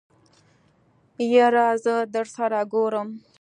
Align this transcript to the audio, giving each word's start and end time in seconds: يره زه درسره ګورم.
يره 1.33 1.67
زه 1.83 1.95
درسره 2.15 2.61
ګورم. 2.73 3.07